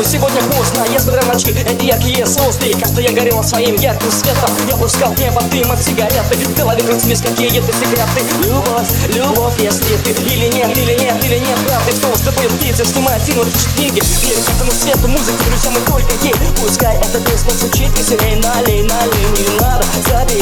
[0.00, 4.10] домой Сегодня поздно, я смотрел на очки Эти яркие сосны Кажется, я горел своим ярким
[4.10, 4.50] светом.
[4.68, 8.22] Я пускал в небо дым от сигареты В голове крутились какие-то секреты?
[8.44, 12.84] Любовь, любовь, если ты Или нет, или нет, или нет Правда, кто с тобой птица
[12.84, 14.02] Снимает фильмы, пишет книги.
[14.22, 18.36] Верю этому свету, музыке, друзьям и только ей Пускай эта песня звучит веселей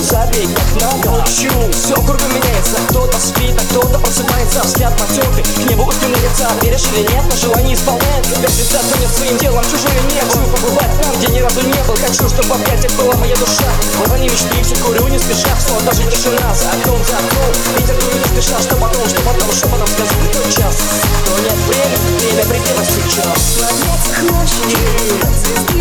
[0.09, 1.20] Забей, как надо.
[1.20, 2.81] Хочу, все кругом меняется.
[2.89, 4.62] Кто-то спит, а кто-то просыпается.
[4.65, 9.37] Взгляд потертый, к небу устремляется Веришь или нет, но желание исполняет Как всегда тонет своим
[9.37, 11.97] делом, чужое не Хочу побывать там, где ни разу не был.
[11.97, 13.69] Хочу, чтобы опять это была моя душа.
[14.00, 15.53] Урони мечты, все курю не спеша.
[15.61, 16.55] Все, даже тишина.
[16.55, 17.53] За окном, за окном.
[17.77, 20.77] Ветер не спеша, что потом, что потом, что потом Скажи, тот час,
[21.27, 23.61] то нет время Время предела сейчас.
[23.61, 25.78] Этих ночей звезды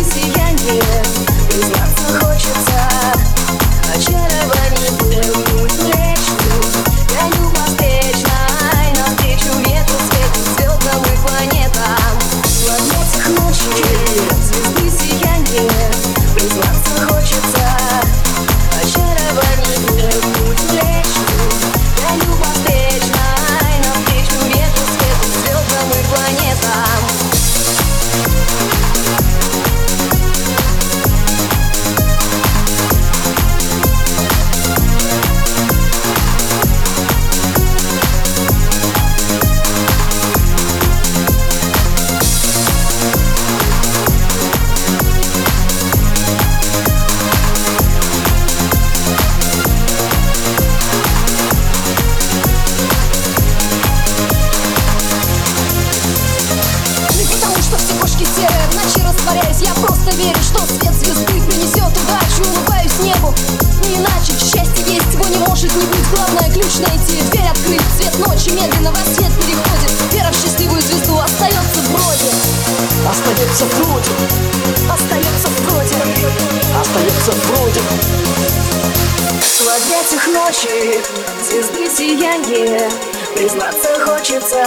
[77.28, 77.80] остается вроде
[79.40, 81.00] В объятиях ночи
[81.48, 82.90] звезды сияние
[83.34, 84.64] Признаться хочется.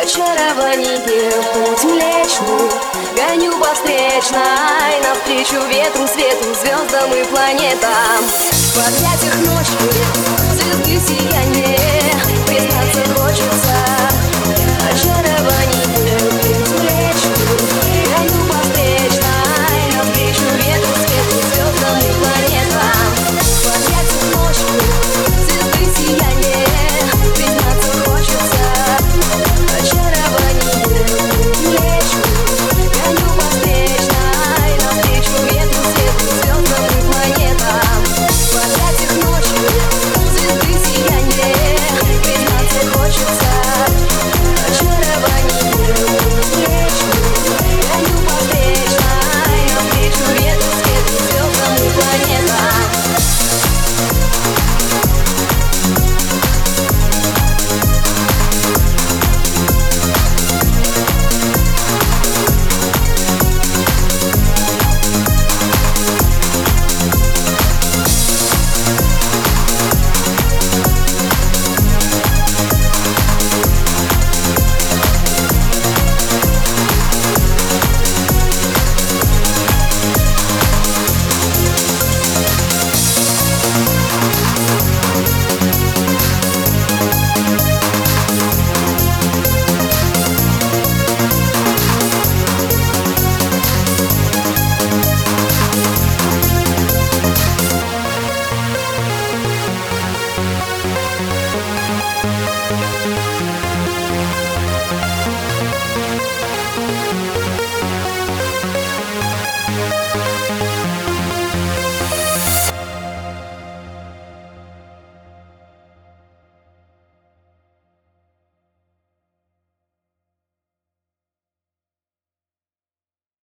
[0.00, 0.98] Очарование,
[1.52, 2.70] путь млечный
[3.16, 8.24] Гоню по встречной Навстречу ветру, свету, звездам и планетам.
[8.24, 10.39] В объятиях ночи